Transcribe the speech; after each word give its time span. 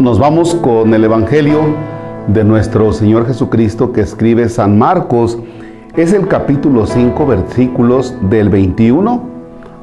Nos 0.00 0.18
vamos 0.18 0.54
con 0.54 0.94
el 0.94 1.04
Evangelio 1.04 1.60
de 2.26 2.42
nuestro 2.42 2.90
Señor 2.90 3.26
Jesucristo 3.26 3.92
que 3.92 4.00
escribe 4.00 4.48
San 4.48 4.78
Marcos. 4.78 5.36
Es 5.94 6.14
el 6.14 6.26
capítulo 6.26 6.86
5, 6.86 7.26
versículos 7.26 8.14
del 8.22 8.48
21 8.48 9.22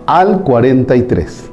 al 0.07 0.41
43. 0.41 1.52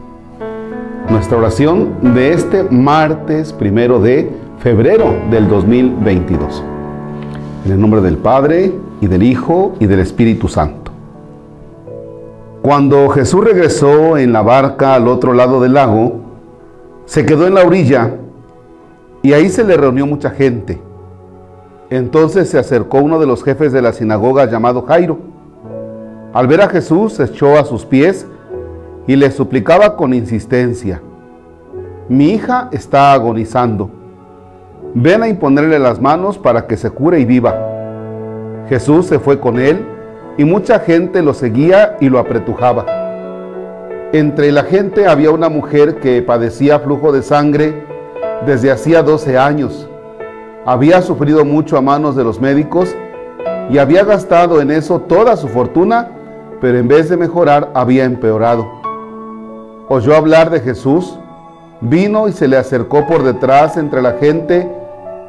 Nuestra 1.11 1.36
oración 1.36 2.14
de 2.14 2.32
este 2.32 2.62
martes 2.62 3.52
primero 3.52 4.00
de 4.00 4.30
febrero 4.61 5.14
del 5.30 5.46
2022. 5.46 6.64
En 7.66 7.72
el 7.72 7.78
nombre 7.78 8.00
del 8.00 8.16
Padre 8.16 8.72
y 9.02 9.08
del 9.08 9.24
Hijo 9.24 9.74
y 9.78 9.84
del 9.84 10.00
Espíritu 10.00 10.48
Santo. 10.48 10.90
Cuando 12.62 13.10
Jesús 13.10 13.44
regresó 13.44 14.17
en 14.17 14.32
la 14.32 14.40
barca 14.40 14.94
al 14.94 15.07
otro 15.07 15.35
lado 15.35 15.61
del 15.61 15.75
lago, 15.75 16.14
se 17.04 17.26
quedó 17.26 17.46
en 17.46 17.57
la 17.57 17.67
orilla 17.67 18.21
y 19.24 19.32
ahí 19.32 19.48
se 19.48 19.64
le 19.64 19.78
reunió 19.78 20.06
mucha 20.06 20.28
gente. 20.28 20.78
Entonces 21.88 22.50
se 22.50 22.58
acercó 22.58 22.98
uno 22.98 23.18
de 23.18 23.26
los 23.26 23.42
jefes 23.42 23.72
de 23.72 23.80
la 23.80 23.94
sinagoga 23.94 24.44
llamado 24.44 24.82
Jairo. 24.82 25.16
Al 26.34 26.46
ver 26.46 26.60
a 26.60 26.68
Jesús 26.68 27.14
se 27.14 27.24
echó 27.24 27.58
a 27.58 27.64
sus 27.64 27.86
pies 27.86 28.26
y 29.06 29.16
le 29.16 29.30
suplicaba 29.30 29.96
con 29.96 30.12
insistencia, 30.12 31.00
mi 32.06 32.33
hija 32.33 32.69
está 32.70 33.14
agonizando. 33.14 33.91
Ven 34.92 35.22
a 35.22 35.28
imponerle 35.28 35.78
las 35.78 36.02
manos 36.02 36.36
para 36.36 36.66
que 36.66 36.77
se 36.77 36.91
cure 36.91 37.19
y 37.19 37.25
viva. 37.25 37.56
Jesús 38.69 39.06
se 39.06 39.19
fue 39.19 39.41
con 39.41 39.58
él 39.58 39.86
y 40.36 40.44
mucha 40.44 40.80
gente 40.80 41.22
lo 41.22 41.33
seguía 41.33 41.97
y 41.98 42.11
lo 42.11 42.19
apretujaba. 42.19 42.84
Entre 44.12 44.52
la 44.52 44.64
gente 44.64 45.06
había 45.06 45.30
una 45.30 45.48
mujer 45.48 45.97
que 46.00 46.20
padecía 46.20 46.78
flujo 46.78 47.11
de 47.11 47.22
sangre 47.22 47.94
desde 48.47 48.71
hacía 48.71 49.03
12 49.03 49.39
años. 49.39 49.89
Había 50.67 51.03
sufrido 51.03 51.45
mucho 51.45 51.77
a 51.77 51.83
manos 51.83 52.17
de 52.17 52.25
los 52.25 52.41
médicos 52.41 52.95
y 53.71 53.79
había 53.79 54.05
gastado 54.05 54.61
en 54.61 54.71
eso 54.71 55.01
toda 55.01 55.37
su 55.37 55.49
fortuna, 55.49 56.11
pero 56.61 56.79
en 56.79 56.89
vez 56.89 57.09
de 57.09 57.17
mejorar 57.17 57.71
había 57.75 58.05
empeorado. 58.05 58.67
Oyó 59.89 60.17
hablar 60.17 60.51
de 60.51 60.61
Jesús, 60.61 61.19
vino 61.81 62.29
y 62.29 62.33
se 62.33 62.49
le 62.49 62.57
acercó 62.57 63.07
por 63.07 63.23
detrás 63.23 63.77
entre 63.77 64.01
la 64.01 64.12
gente 64.12 64.71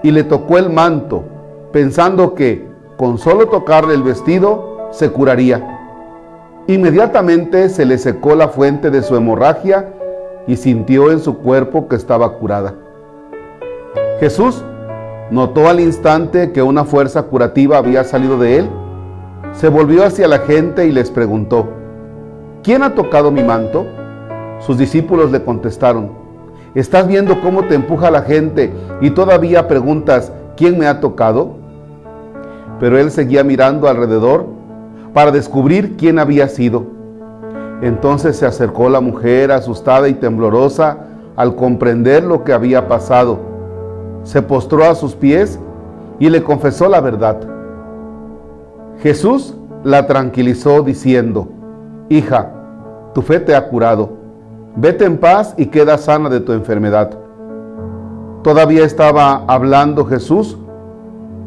y 0.03 0.11
le 0.11 0.23
tocó 0.23 0.58
el 0.58 0.70
manto, 0.70 1.23
pensando 1.72 2.33
que 2.33 2.67
con 2.98 3.17
solo 3.17 3.48
tocarle 3.48 3.94
el 3.94 4.03
vestido 4.03 4.89
se 4.92 5.09
curaría. 5.09 5.72
Inmediatamente 6.67 7.70
se 7.70 7.86
le 7.86 7.98
secó 7.98 8.36
la 8.36 8.48
fuente 8.48 8.89
de 8.89 9.03
su 9.03 9.16
hemorragia 9.16 9.94
y 10.48 10.56
sintió 10.56 11.11
en 11.11 11.20
su 11.20 11.38
cuerpo 11.39 11.88
que 11.88 11.95
estaba 11.95 12.38
curada. 12.38 12.73
Jesús 14.19 14.63
notó 15.30 15.67
al 15.67 15.81
instante 15.81 16.53
que 16.53 16.61
una 16.61 16.85
fuerza 16.85 17.23
curativa 17.23 17.77
había 17.77 18.05
salido 18.05 18.38
de 18.38 18.59
él. 18.59 18.69
Se 19.52 19.67
volvió 19.67 20.05
hacia 20.05 20.27
la 20.30 20.39
gente 20.39 20.85
y 20.85 20.91
les 20.94 21.11
preguntó, 21.11 21.67
¿quién 22.63 22.83
ha 22.83 22.95
tocado 22.95 23.30
mi 23.30 23.43
manto? 23.43 23.86
Sus 24.59 24.77
discípulos 24.77 25.31
le 25.31 25.43
contestaron, 25.43 26.11
¿estás 26.75 27.08
viendo 27.08 27.41
cómo 27.41 27.66
te 27.66 27.75
empuja 27.75 28.09
la 28.09 28.21
gente 28.21 28.71
y 29.02 29.09
todavía 29.09 29.67
preguntas, 29.67 30.31
¿quién 30.55 30.80
me 30.80 30.88
ha 30.88 31.02
tocado? 31.02 31.58
Pero 32.80 32.97
él 32.97 33.11
seguía 33.11 33.43
mirando 33.43 33.89
alrededor 33.89 34.45
para 35.13 35.31
descubrir 35.31 35.97
quién 35.97 36.19
había 36.19 36.47
sido. 36.47 36.86
Entonces 37.81 38.38
se 38.38 38.45
acercó 38.45 38.88
la 38.88 39.02
mujer 39.02 39.52
asustada 39.52 40.08
y 40.08 40.13
temblorosa 40.13 40.99
al 41.36 41.58
comprender 41.58 42.23
lo 42.23 42.45
que 42.45 42.53
había 42.53 42.88
pasado 42.88 43.55
se 44.25 44.41
postró 44.41 44.83
a 44.83 44.95
sus 44.95 45.15
pies 45.15 45.58
y 46.19 46.30
le 46.30 46.43
confesó 46.43 46.89
la 46.89 46.99
verdad. 46.99 47.37
Jesús 49.02 49.55
la 49.83 50.08
tranquilizó 50.08 50.81
diciendo, 50.81 51.47
Hija, 52.09 52.52
tu 53.14 53.21
fe 53.21 53.39
te 53.39 53.55
ha 53.55 53.67
curado, 53.69 54.09
vete 54.75 55.05
en 55.05 55.17
paz 55.17 55.53
y 55.58 55.67
queda 55.67 55.97
sana 55.97 56.27
de 56.27 56.39
tu 56.39 56.52
enfermedad. 56.53 57.11
Todavía 58.43 58.83
estaba 58.83 59.43
hablando 59.47 60.05
Jesús 60.05 60.58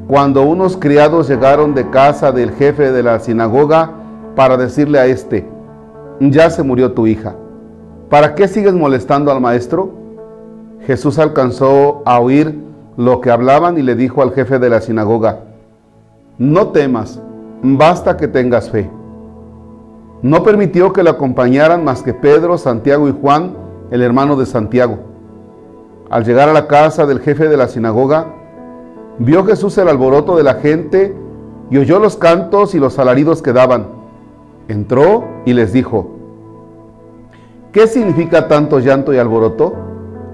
cuando 0.06 0.43
unos 0.43 0.77
criados 0.77 1.28
llegaron 1.28 1.75
de 1.75 1.91
casa 1.91 2.33
del 2.33 2.53
jefe 2.53 2.93
de 2.93 3.03
la 3.03 3.19
sinagoga 3.19 3.91
para 4.37 4.56
decirle 4.56 4.99
a 5.00 5.06
éste, 5.06 5.47
ya 6.21 6.49
se 6.49 6.62
murió 6.62 6.93
tu 6.93 7.06
hija, 7.06 7.34
¿para 8.09 8.34
qué 8.34 8.47
sigues 8.47 8.72
molestando 8.72 9.33
al 9.33 9.41
maestro? 9.41 9.91
Jesús 10.87 11.19
alcanzó 11.19 12.03
a 12.06 12.21
oír 12.21 12.68
lo 12.99 13.21
que 13.21 13.31
hablaban 13.31 13.79
y 13.79 13.83
le 13.83 13.95
dijo 13.95 14.23
al 14.23 14.33
jefe 14.33 14.59
de 14.59 14.69
la 14.69 14.81
sinagoga, 14.81 15.39
no 16.37 16.71
temas, 16.71 17.23
basta 17.63 18.17
que 18.17 18.27
tengas 18.27 18.71
fe. 18.71 18.91
No 20.21 20.43
permitió 20.43 20.93
que 20.93 21.05
le 21.05 21.11
acompañaran 21.11 21.85
más 21.85 22.03
que 22.03 22.13
Pedro, 22.13 22.59
Santiago 22.59 23.09
y 23.09 23.13
Juan, 23.13 23.55
el 23.93 24.03
hermano 24.03 24.35
de 24.35 24.47
Santiago. 24.47 24.99
Al 26.11 26.25
llegar 26.25 26.49
a 26.49 26.53
la 26.53 26.67
casa 26.67 27.07
del 27.07 27.21
jefe 27.21 27.49
de 27.49 27.57
la 27.57 27.69
sinagoga, 27.69 28.35
vio 29.21 29.45
Jesús 29.45 29.79
el 29.79 29.87
alboroto 29.87 30.37
de 30.37 30.43
la 30.43 30.55
gente 30.55 31.15
y 31.71 31.79
oyó 31.79 32.01
los 32.01 32.17
cantos 32.17 32.75
y 32.75 32.81
los 32.81 32.99
alaridos 32.99 33.43
que 33.43 33.53
daban. 33.53 33.87
Entró 34.67 35.23
y 35.47 35.53
les 35.53 35.73
dijo, 35.73 36.17
¿qué 37.71 37.87
significa 37.87 38.49
tanto 38.49 38.81
llanto 38.81 39.15
y 39.15 39.19
alboroto? 39.19 39.77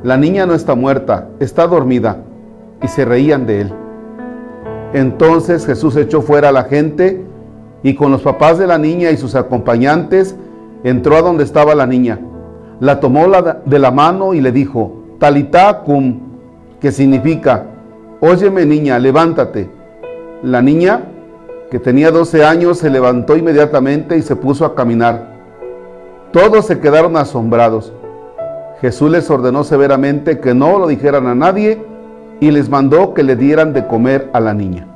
La 0.02 0.16
niña 0.16 0.46
no 0.46 0.54
está 0.54 0.74
muerta, 0.74 1.28
está 1.40 1.66
dormida 1.66 2.24
y 2.82 2.88
se 2.88 3.04
reían 3.04 3.46
de 3.46 3.62
él. 3.62 3.72
Entonces 4.92 5.66
Jesús 5.66 5.96
echó 5.96 6.22
fuera 6.22 6.50
a 6.50 6.52
la 6.52 6.64
gente 6.64 7.24
y 7.82 7.94
con 7.94 8.12
los 8.12 8.22
papás 8.22 8.58
de 8.58 8.66
la 8.66 8.78
niña 8.78 9.10
y 9.10 9.16
sus 9.16 9.34
acompañantes 9.34 10.36
entró 10.84 11.16
a 11.16 11.22
donde 11.22 11.44
estaba 11.44 11.74
la 11.74 11.86
niña. 11.86 12.20
La 12.80 13.00
tomó 13.00 13.26
de 13.64 13.78
la 13.78 13.90
mano 13.90 14.34
y 14.34 14.40
le 14.40 14.52
dijo, 14.52 15.04
Talita 15.18 15.80
cum, 15.80 16.20
que 16.80 16.92
significa, 16.92 17.66
óyeme 18.20 18.66
niña, 18.66 18.98
levántate. 18.98 19.68
La 20.42 20.60
niña, 20.60 21.02
que 21.70 21.78
tenía 21.78 22.10
12 22.10 22.44
años, 22.44 22.78
se 22.78 22.90
levantó 22.90 23.36
inmediatamente 23.36 24.16
y 24.16 24.22
se 24.22 24.36
puso 24.36 24.64
a 24.64 24.74
caminar. 24.74 25.34
Todos 26.32 26.66
se 26.66 26.78
quedaron 26.80 27.16
asombrados. 27.16 27.92
Jesús 28.80 29.10
les 29.10 29.30
ordenó 29.30 29.64
severamente 29.64 30.40
que 30.40 30.54
no 30.54 30.78
lo 30.78 30.86
dijeran 30.86 31.26
a 31.26 31.34
nadie 31.34 31.82
y 32.44 32.50
les 32.50 32.68
mandó 32.68 33.14
que 33.14 33.22
le 33.22 33.36
dieran 33.36 33.72
de 33.72 33.86
comer 33.86 34.28
a 34.34 34.38
la 34.38 34.52
niña. 34.52 34.86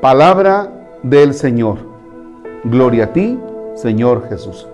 Palabra 0.00 0.68
del 1.04 1.34
Señor. 1.34 1.78
Gloria 2.64 3.04
a 3.04 3.12
ti, 3.12 3.38
Señor 3.76 4.28
Jesús. 4.28 4.66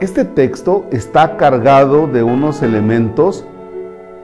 Este 0.00 0.24
texto 0.24 0.86
está 0.90 1.36
cargado 1.36 2.06
de 2.06 2.22
unos 2.22 2.62
elementos 2.62 3.44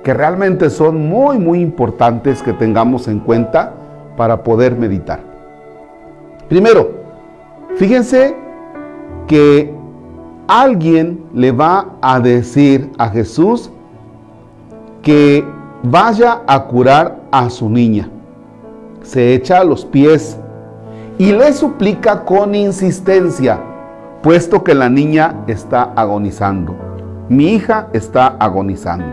que 0.02 0.14
realmente 0.14 0.70
son 0.70 1.10
muy, 1.10 1.38
muy 1.38 1.60
importantes 1.60 2.42
que 2.42 2.54
tengamos 2.54 3.06
en 3.06 3.20
cuenta 3.20 3.74
para 4.16 4.42
poder 4.44 4.74
meditar. 4.74 5.20
Primero, 6.48 6.90
fíjense 7.76 8.34
que 9.26 9.74
alguien 10.48 11.22
le 11.34 11.52
va 11.52 11.96
a 12.00 12.18
decir 12.18 12.90
a 12.96 13.10
Jesús 13.10 13.70
que 15.02 15.44
vaya 15.82 16.42
a 16.46 16.64
curar 16.64 17.16
a 17.30 17.50
su 17.50 17.68
niña. 17.68 18.08
Se 19.02 19.34
echa 19.34 19.58
a 19.58 19.64
los 19.64 19.84
pies 19.84 20.38
y 21.18 21.32
le 21.32 21.52
suplica 21.52 22.24
con 22.24 22.54
insistencia, 22.54 23.58
puesto 24.22 24.62
que 24.62 24.74
la 24.74 24.88
niña 24.88 25.44
está 25.46 25.92
agonizando. 25.96 26.74
Mi 27.28 27.54
hija 27.54 27.88
está 27.92 28.36
agonizando. 28.38 29.06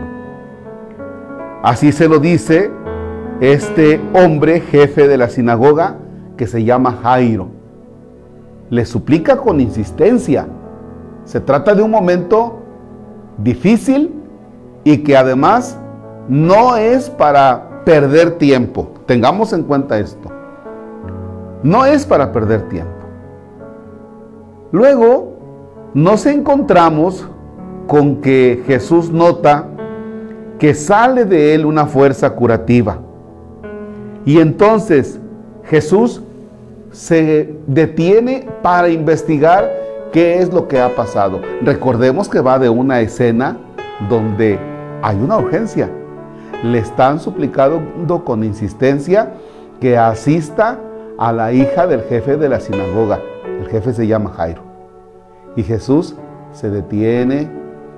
Así 1.62 1.92
se 1.92 2.08
lo 2.08 2.18
dice 2.18 2.70
este 3.40 4.00
hombre 4.14 4.60
jefe 4.60 5.08
de 5.08 5.16
la 5.16 5.28
sinagoga 5.28 5.96
que 6.36 6.46
se 6.46 6.64
llama 6.64 6.98
Jairo. 7.02 7.48
Le 8.70 8.84
suplica 8.86 9.36
con 9.36 9.60
insistencia. 9.60 10.46
Se 11.24 11.40
trata 11.40 11.74
de 11.74 11.82
un 11.82 11.90
momento 11.90 12.60
difícil 13.38 14.14
y 14.84 14.98
que 14.98 15.16
además 15.16 15.79
no 16.30 16.76
es 16.76 17.10
para 17.10 17.82
perder 17.84 18.38
tiempo. 18.38 18.88
Tengamos 19.04 19.52
en 19.52 19.64
cuenta 19.64 19.98
esto. 19.98 20.30
No 21.64 21.84
es 21.84 22.06
para 22.06 22.30
perder 22.30 22.68
tiempo. 22.68 22.92
Luego 24.70 25.32
nos 25.92 26.24
encontramos 26.26 27.26
con 27.88 28.20
que 28.20 28.62
Jesús 28.64 29.10
nota 29.10 29.66
que 30.60 30.72
sale 30.72 31.24
de 31.24 31.52
él 31.52 31.66
una 31.66 31.86
fuerza 31.86 32.30
curativa. 32.30 32.98
Y 34.24 34.38
entonces 34.38 35.18
Jesús 35.64 36.22
se 36.92 37.56
detiene 37.66 38.46
para 38.62 38.88
investigar 38.88 39.68
qué 40.12 40.38
es 40.38 40.52
lo 40.52 40.68
que 40.68 40.80
ha 40.80 40.94
pasado. 40.94 41.40
Recordemos 41.62 42.28
que 42.28 42.38
va 42.38 42.60
de 42.60 42.68
una 42.68 43.00
escena 43.00 43.58
donde 44.08 44.60
hay 45.02 45.16
una 45.16 45.36
urgencia. 45.36 45.90
Le 46.62 46.78
están 46.78 47.20
suplicando 47.20 48.24
con 48.24 48.44
insistencia 48.44 49.32
que 49.80 49.96
asista 49.96 50.78
a 51.18 51.32
la 51.32 51.52
hija 51.52 51.86
del 51.86 52.02
jefe 52.02 52.36
de 52.36 52.48
la 52.48 52.60
sinagoga. 52.60 53.20
El 53.60 53.66
jefe 53.68 53.92
se 53.92 54.06
llama 54.06 54.30
Jairo. 54.30 54.62
Y 55.56 55.62
Jesús 55.62 56.16
se 56.52 56.70
detiene, 56.70 57.50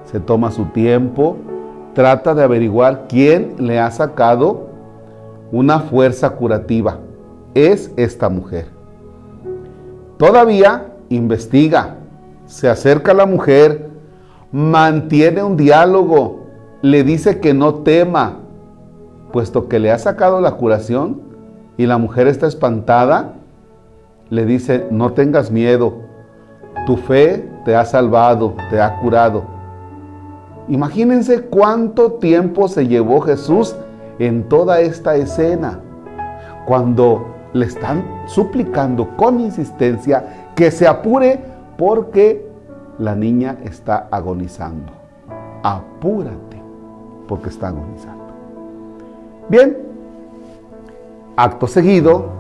se 0.05 0.21
toma 0.21 0.51
su 0.51 0.67
tiempo, 0.67 1.37
trata 1.95 2.35
de 2.35 2.43
averiguar 2.43 3.07
quién 3.09 3.55
le 3.59 3.81
ha 3.81 3.91
sacado 3.91 4.69
una 5.51 5.81
fuerza 5.81 6.31
curativa. 6.31 6.99
Es 7.55 7.93
esta 7.97 8.29
mujer. 8.29 8.67
Todavía 10.19 10.93
investiga, 11.09 11.97
se 12.47 12.69
acerca 12.69 13.13
a 13.13 13.15
la 13.15 13.27
mujer, 13.27 13.91
mantiene 14.51 15.43
un 15.43 15.57
diálogo, 15.57 16.47
le 16.81 17.05
dice 17.05 17.41
que 17.41 17.55
no 17.55 17.75
tema, 17.77 18.42
puesto 19.33 19.69
que 19.69 19.79
le 19.79 19.91
ha 19.91 19.99
sacado 19.99 20.41
la 20.41 20.53
curación 20.53 21.21
y 21.77 21.87
la 21.87 21.99
mujer 21.99 22.29
está 22.29 22.47
espantada, 22.47 23.35
le 24.31 24.47
dice, 24.47 24.87
no 24.91 25.13
tengas 25.13 25.51
miedo, 25.51 25.95
tu 26.87 26.97
fe 26.97 27.49
te 27.65 27.75
ha 27.75 27.85
salvado, 27.85 28.55
te 28.71 28.81
ha 28.81 28.99
curado. 29.01 29.45
Imagínense 30.69 31.43
cuánto 31.43 32.13
tiempo 32.13 32.69
se 32.69 32.87
llevó 32.87 33.21
Jesús 33.21 33.75
en 34.19 34.49
toda 34.49 34.81
esta 34.81 35.17
escena, 35.17 35.81
cuando 36.67 37.27
le 37.53 37.67
están 37.67 38.05
suplicando 38.27 39.17
con 39.17 39.41
insistencia 39.41 40.51
que 40.55 40.71
se 40.71 40.87
apure 40.87 41.41
porque 41.77 42.49
la 42.99 43.15
niña 43.15 43.59
está 43.65 44.09
agonizando. 44.11 44.93
Apúrate 45.63 46.63
porque 47.27 47.49
está 47.49 47.69
agonizando. 47.69 48.22
Bien, 49.49 49.77
acto 51.37 51.67
seguido, 51.67 52.31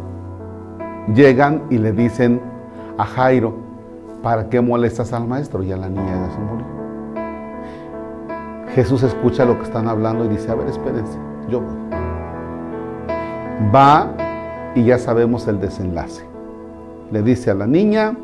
llegan 1.14 1.64
y 1.69 1.78
le 1.78 1.93
dicen 1.93 2.40
a 2.96 3.04
Jairo, 3.04 3.54
¿para 4.22 4.49
qué 4.49 4.60
molestas 4.60 5.12
al 5.12 5.26
maestro? 5.26 5.62
Ya 5.62 5.76
la 5.76 5.88
niña 5.88 6.26
ya 6.26 6.31
se 6.32 6.38
murió. 6.40 6.66
Jesús 8.75 9.02
escucha 9.02 9.44
lo 9.44 9.58
que 9.58 9.64
están 9.64 9.88
hablando 9.88 10.25
y 10.25 10.28
dice, 10.28 10.50
a 10.50 10.54
ver, 10.54 10.69
espérense, 10.69 11.19
yo 11.49 11.60
voy. 11.60 11.75
Va 13.75 14.08
y 14.75 14.84
ya 14.84 14.98
sabemos 14.98 15.46
el 15.48 15.60
desenlace. 15.60 16.25
Le 17.10 17.22
dice 17.22 17.50
a 17.50 17.55
la 17.55 17.66
niña, 17.66 18.16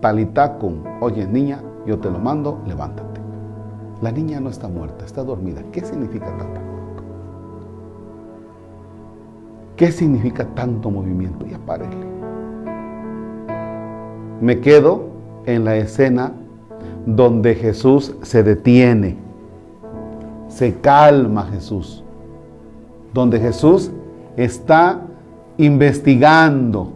Talitacum, 0.00 0.84
oye 1.00 1.26
niña, 1.26 1.60
yo 1.86 1.98
te 1.98 2.10
lo 2.10 2.18
mando, 2.18 2.60
levántate. 2.66 3.20
La 4.00 4.10
niña 4.10 4.40
no 4.40 4.48
está 4.48 4.68
muerta, 4.68 5.04
está 5.04 5.22
dormida. 5.22 5.60
¿Qué 5.70 5.80
significa 5.84 6.26
tanto 6.38 6.71
¿Qué 9.82 9.90
significa 9.90 10.44
tanto 10.54 10.92
movimiento? 10.92 11.44
Y 11.44 11.54
apárele. 11.54 11.96
Me 14.40 14.60
quedo 14.60 15.08
en 15.44 15.64
la 15.64 15.74
escena 15.74 16.34
donde 17.04 17.56
Jesús 17.56 18.14
se 18.22 18.44
detiene, 18.44 19.16
se 20.46 20.76
calma 20.76 21.48
Jesús, 21.52 22.04
donde 23.12 23.40
Jesús 23.40 23.90
está 24.36 25.00
investigando, 25.58 26.92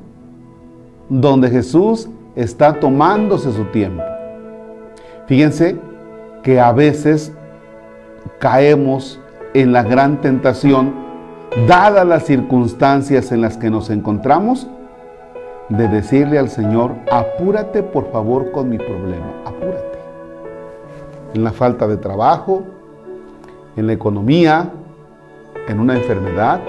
donde 1.08 1.50
Jesús 1.50 2.08
está 2.36 2.78
tomándose 2.78 3.50
su 3.52 3.64
tiempo. 3.64 4.04
Fíjense 5.26 5.76
que 6.44 6.60
a 6.60 6.70
veces 6.70 7.32
caemos 8.38 9.20
en 9.54 9.72
la 9.72 9.82
gran 9.82 10.20
tentación, 10.20 11.05
dadas 11.66 12.06
las 12.06 12.24
circunstancias 12.24 13.32
en 13.32 13.40
las 13.40 13.56
que 13.56 13.70
nos 13.70 13.90
encontramos, 13.90 14.68
de 15.68 15.88
decirle 15.88 16.38
al 16.38 16.48
Señor, 16.48 16.92
apúrate 17.10 17.82
por 17.82 18.10
favor 18.12 18.52
con 18.52 18.68
mi 18.68 18.78
problema, 18.78 19.26
apúrate. 19.44 19.98
En 21.34 21.42
la 21.42 21.52
falta 21.52 21.88
de 21.88 21.96
trabajo, 21.96 22.62
en 23.76 23.86
la 23.86 23.92
economía, 23.92 24.70
en 25.66 25.80
una 25.80 25.96
enfermedad, 25.96 26.60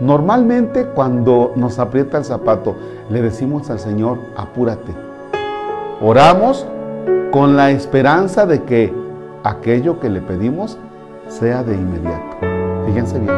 Normalmente 0.00 0.86
cuando 0.86 1.52
nos 1.54 1.78
aprieta 1.78 2.18
el 2.18 2.24
zapato, 2.24 2.74
le 3.10 3.22
decimos 3.22 3.70
al 3.70 3.78
Señor, 3.78 4.18
apúrate. 4.36 4.92
Oramos 6.02 6.66
con 7.30 7.56
la 7.56 7.70
esperanza 7.70 8.44
de 8.44 8.64
que 8.64 8.92
aquello 9.44 10.00
que 10.00 10.10
le 10.10 10.20
pedimos 10.20 10.78
sea 11.28 11.62
de 11.62 11.74
inmediato. 11.74 12.36
Fíjense 12.86 13.20
bien, 13.20 13.32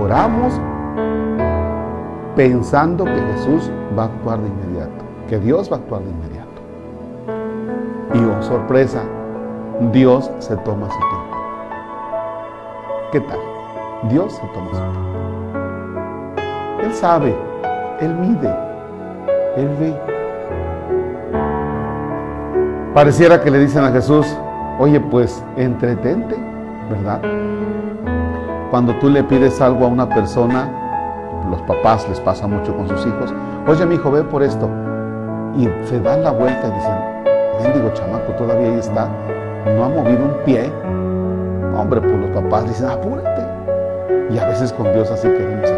oramos 0.00 0.60
pensando 2.36 3.04
que 3.04 3.20
Jesús 3.34 3.70
va 3.98 4.04
a 4.04 4.06
actuar 4.06 4.40
de 4.40 4.48
inmediato, 4.48 5.04
que 5.28 5.38
Dios 5.38 5.70
va 5.70 5.76
a 5.76 5.78
actuar 5.80 6.02
de 6.02 6.10
inmediato. 6.10 6.48
Y 8.14 8.24
oh 8.24 8.42
sorpresa, 8.42 9.02
Dios 9.92 10.30
se 10.38 10.56
toma 10.58 10.88
su 10.88 10.98
tiempo. 10.98 11.36
¿Qué 13.12 13.20
tal? 13.20 13.38
Dios 14.08 14.32
se 14.32 14.46
toma 14.48 14.70
su 14.70 14.76
tiempo. 14.76 15.08
Él 16.82 16.92
sabe, 16.94 17.36
Él 18.00 18.14
mide, 18.14 18.54
Él 19.56 19.68
ve. 19.80 19.94
Pareciera 22.94 23.42
que 23.42 23.50
le 23.50 23.58
dicen 23.58 23.84
a 23.84 23.90
Jesús, 23.90 24.26
oye, 24.78 25.00
pues 25.00 25.44
entretente, 25.56 26.36
¿verdad? 26.90 27.20
Cuando 28.70 28.94
tú 28.96 29.08
le 29.08 29.24
pides 29.24 29.60
algo 29.60 29.86
a 29.86 29.88
una 29.88 30.08
persona, 30.08 30.70
los 31.50 31.62
papás 31.62 32.06
les 32.08 32.20
pasa 32.20 32.46
mucho 32.46 32.76
con 32.76 32.88
sus 32.88 33.06
hijos, 33.06 33.32
oye, 33.66 33.86
mi 33.86 33.94
hijo, 33.94 34.10
ve 34.10 34.22
por 34.22 34.42
esto. 34.42 34.68
Y 35.56 35.68
se 35.86 36.00
dan 36.00 36.22
la 36.22 36.30
vuelta 36.30 36.68
y 36.68 36.72
dicen, 36.72 37.72
mendigo 37.72 37.94
chamaco, 37.94 38.32
todavía 38.32 38.68
ahí 38.68 38.78
está, 38.78 39.08
no 39.74 39.84
ha 39.84 39.88
movido 39.88 40.24
un 40.24 40.44
pie. 40.44 40.70
Hombre, 41.76 42.00
pues 42.00 42.12
los 42.12 42.30
papás 42.30 42.68
dicen, 42.68 42.90
apúrate. 42.90 43.46
Y 44.30 44.38
a 44.38 44.46
veces 44.46 44.72
con 44.72 44.92
Dios 44.92 45.10
así 45.10 45.28
queremos 45.28 45.68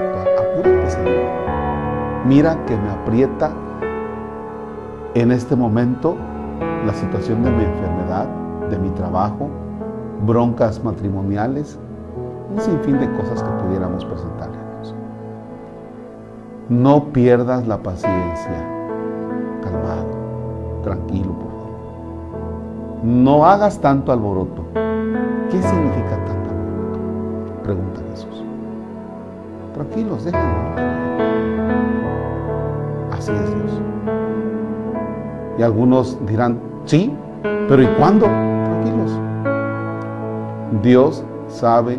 Mira 2.27 2.57
que 2.67 2.77
me 2.77 2.91
aprieta 2.91 3.51
en 5.15 5.33
este 5.33 5.57
momento 5.57 6.17
la 6.87 6.95
situación 6.95 7.43
de 7.43 7.51
mi 7.51 7.65
enfermedad, 7.65 8.27
de 8.69 8.79
mi 8.79 8.91
trabajo, 8.91 9.51
broncas 10.25 10.85
matrimoniales, 10.85 11.79
un 12.51 12.61
sinfín 12.61 12.99
de 12.99 13.11
cosas 13.13 13.43
que 13.43 13.51
pudiéramos 13.65 14.05
presentarle 14.05 14.57
a 14.57 14.75
Dios. 14.75 14.95
No 16.69 17.05
pierdas 17.13 17.67
la 17.67 17.79
paciencia, 17.79 18.67
calmado, 19.63 20.07
tranquilo, 20.83 21.33
por 21.33 21.51
favor. 21.51 23.05
No 23.05 23.47
hagas 23.47 23.79
tanto 23.81 24.13
alboroto. 24.13 24.65
¿Qué 25.51 25.63
significa 25.63 26.11
tanto 26.27 26.51
alboroto? 26.51 27.63
Pregunta 27.63 28.01
Jesús. 28.11 28.45
Tranquilos, 29.75 30.25
déjenlo. 30.25 30.91
Así 33.13 33.33
es 33.33 33.55
Dios. 33.55 33.81
Y 35.59 35.63
algunos 35.63 36.19
dirán, 36.27 36.59
sí, 36.85 37.15
pero 37.69 37.83
¿y 37.83 37.87
cuándo? 37.99 38.27
Tranquilos. 38.27 39.21
Dios 40.83 41.25
sabe 41.49 41.99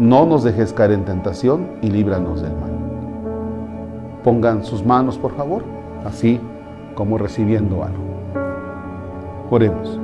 No 0.00 0.24
nos 0.24 0.42
dejes 0.44 0.72
caer 0.72 0.92
en 0.92 1.04
tentación 1.04 1.66
y 1.82 1.90
líbranos 1.90 2.40
del 2.40 2.52
mal. 2.52 2.70
Pongan 4.24 4.64
sus 4.64 4.82
manos, 4.82 5.18
por 5.18 5.36
favor, 5.36 5.62
así 6.06 6.40
como 6.94 7.18
recibiendo 7.18 7.84
algo. 7.84 8.02
Oremos. 9.50 10.00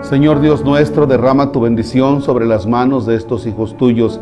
Señor 0.00 0.40
Dios 0.40 0.64
nuestro, 0.64 1.06
derrama 1.06 1.52
tu 1.52 1.60
bendición 1.60 2.22
sobre 2.22 2.46
las 2.46 2.66
manos 2.66 3.04
de 3.04 3.16
estos 3.16 3.46
hijos 3.46 3.76
tuyos 3.76 4.18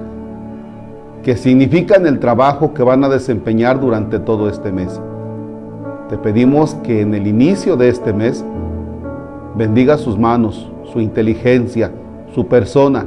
que 1.23 1.37
significan 1.37 2.05
el 2.09 2.19
trabajo 2.19 2.75
que 2.75 2.83
van 2.83 3.05
a 3.05 3.09
desempeñar 3.09 3.81
durante 3.81 4.19
todo 4.19 4.49
este 4.49 4.73
mes. 4.73 5.01
Te 6.09 6.19
pedimos 6.19 6.75
que 6.83 7.01
en 7.01 7.15
el 7.15 7.29
inicio 7.29 7.77
de 7.77 7.91
este 7.91 8.13
mes 8.13 8.45
bendiga 9.55 9.99
sus 9.99 10.19
manos, 10.19 10.69
su 10.93 11.01
inteligencia, 11.01 11.93
su 12.35 12.49
persona. 12.49 13.07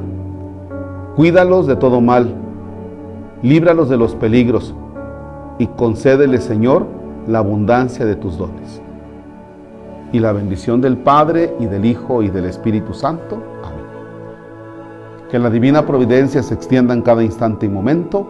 Cuídalos 1.16 1.68
de 1.68 1.76
todo 1.76 2.00
mal. 2.02 2.36
líbralos 3.44 3.90
de 3.90 3.98
los 3.98 4.14
peligros 4.16 4.76
y 5.58 5.66
concédele, 5.68 6.40
Señor, 6.40 6.86
la 7.28 7.40
abundancia 7.40 8.06
de 8.06 8.16
tus 8.16 8.38
dones. 8.38 8.82
Y 10.12 10.20
la 10.20 10.32
bendición 10.32 10.80
del 10.82 10.98
Padre 10.98 11.56
y 11.60 11.66
del 11.66 11.86
Hijo 11.86 12.22
y 12.22 12.30
del 12.30 12.46
Espíritu 12.46 12.94
Santo. 12.94 13.42
Amén. 13.64 13.86
Que 15.30 15.40
la 15.40 15.50
divina 15.50 15.86
providencia 15.86 16.44
se 16.44 16.54
extienda 16.54 16.94
en 16.94 17.02
cada 17.02 17.24
instante 17.24 17.66
y 17.66 17.70
momento 17.70 18.28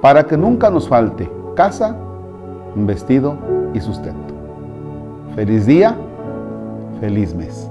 para 0.00 0.24
que 0.24 0.36
nunca 0.36 0.70
nos 0.70 0.88
falte 0.88 1.30
casa, 1.54 1.96
vestido 2.74 3.36
y 3.72 3.80
sustento. 3.80 4.34
Feliz 5.34 5.66
día, 5.66 5.96
feliz 7.00 7.34
mes. 7.34 7.70